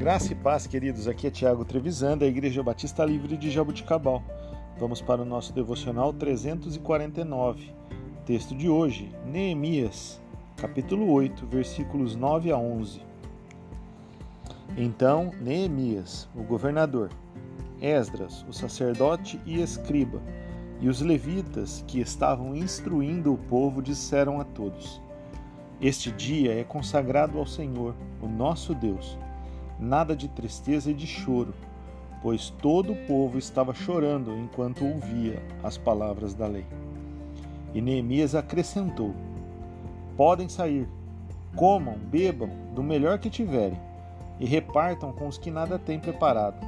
[0.00, 1.06] Graça e paz, queridos.
[1.06, 4.22] Aqui é Tiago Trevisan, da Igreja Batista Livre de Jabuticabal.
[4.78, 7.70] Vamos para o nosso devocional 349.
[8.24, 10.18] Texto de hoje, Neemias,
[10.56, 13.02] capítulo 8, versículos 9 a 11.
[14.74, 17.10] Então, Neemias, o governador,
[17.78, 20.22] Esdras, o sacerdote e escriba,
[20.80, 24.98] e os levitas que estavam instruindo o povo disseram a todos:
[25.78, 29.18] Este dia é consagrado ao Senhor, o nosso Deus.
[29.80, 31.54] Nada de tristeza e de choro,
[32.22, 36.66] pois todo o povo estava chorando enquanto ouvia as palavras da lei.
[37.72, 39.14] E Neemias acrescentou:
[40.18, 40.86] Podem sair,
[41.56, 43.80] comam, bebam do melhor que tiverem,
[44.38, 46.60] e repartam com os que nada têm preparado.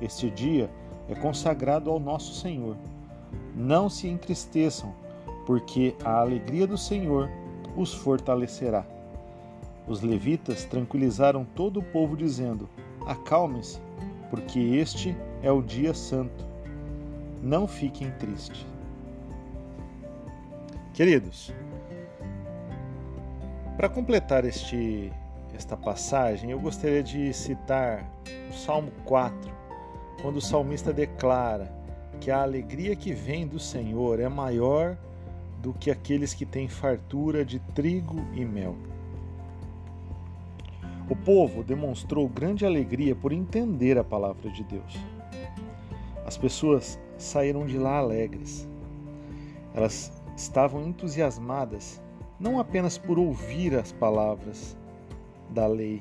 [0.00, 0.70] Este dia
[1.06, 2.76] é consagrado ao nosso Senhor.
[3.54, 4.94] Não se entristeçam,
[5.44, 7.28] porque a alegria do Senhor
[7.76, 8.86] os fortalecerá.
[9.86, 12.68] Os levitas tranquilizaram todo o povo, dizendo:
[13.06, 13.80] Acalmem-se,
[14.30, 16.44] porque este é o dia santo.
[17.42, 18.66] Não fiquem tristes.
[20.94, 21.52] Queridos,
[23.76, 25.12] para completar este,
[25.52, 28.08] esta passagem, eu gostaria de citar
[28.48, 29.52] o Salmo 4,
[30.22, 31.70] quando o salmista declara
[32.20, 34.96] que a alegria que vem do Senhor é maior
[35.60, 38.76] do que aqueles que têm fartura de trigo e mel.
[41.08, 44.96] O povo demonstrou grande alegria por entender a palavra de Deus.
[46.24, 48.66] As pessoas saíram de lá alegres.
[49.74, 52.02] Elas estavam entusiasmadas
[52.40, 54.76] não apenas por ouvir as palavras
[55.50, 56.00] da lei,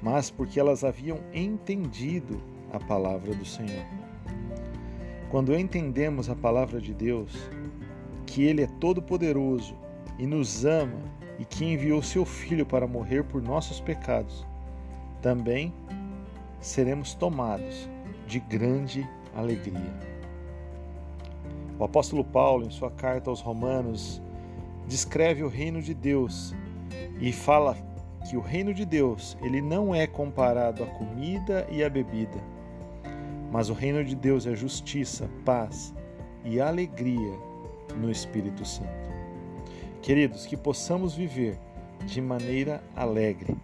[0.00, 2.40] mas porque elas haviam entendido
[2.72, 3.84] a palavra do Senhor.
[5.30, 7.32] Quando entendemos a palavra de Deus,
[8.24, 9.74] que Ele é todo-poderoso
[10.18, 11.02] e nos ama
[11.40, 14.46] e que enviou seu Filho para morrer por nossos pecados,
[15.22, 15.72] também
[16.60, 17.88] seremos tomados
[18.26, 20.10] de grande alegria.
[21.78, 24.20] O apóstolo Paulo, em sua carta aos Romanos,
[24.86, 26.54] descreve o reino de Deus
[27.18, 27.74] e fala
[28.28, 32.38] que o reino de Deus ele não é comparado à comida e à bebida,
[33.50, 35.94] mas o reino de Deus é justiça, paz
[36.44, 37.32] e alegria
[37.96, 39.19] no Espírito Santo.
[40.02, 41.58] Queridos, que possamos viver
[42.06, 43.56] de maneira alegre,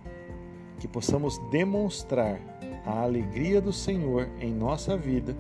[0.79, 2.39] que possamos demonstrar
[2.85, 5.35] a alegria do Senhor em nossa vida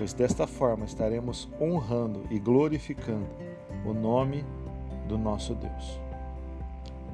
[0.00, 3.28] pois desta forma estaremos honrando e glorificando
[3.84, 4.42] o nome
[5.06, 6.00] do nosso Deus.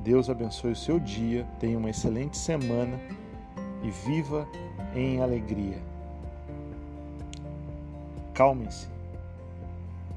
[0.04, 2.96] Deus abençoe o seu dia, tenha uma excelente semana
[3.82, 4.46] e viva
[4.94, 5.82] em alegria.
[8.32, 8.86] Calmem-se,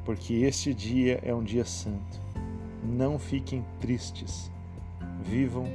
[0.05, 2.19] porque este dia é um dia santo.
[2.83, 4.51] Não fiquem tristes,
[5.21, 5.67] vivam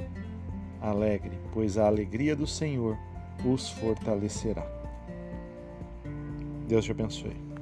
[0.81, 2.97] alegre, pois a alegria do Senhor
[3.45, 4.65] os fortalecerá.
[6.67, 7.54] Deus te abençoe.